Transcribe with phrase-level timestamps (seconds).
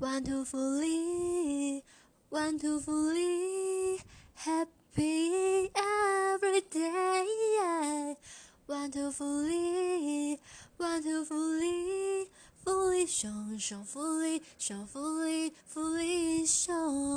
[0.00, 1.82] wonderfully,
[2.30, 3.98] wonderfully
[4.34, 8.16] happy every day.
[8.68, 10.38] Wonderfully,
[10.78, 12.28] wonderfully,
[12.62, 17.07] fully 熊熊福利，熊福利，福利熊。